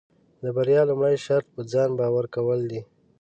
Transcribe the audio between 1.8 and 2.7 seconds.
باور کول